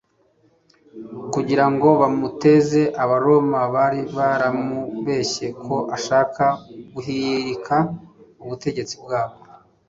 [1.33, 6.43] Kugira ngo bamuteze Abaroma bari baramubeshye ko ashaka
[6.93, 7.75] Guhirika
[8.43, 9.37] ubutegetsi bwabo.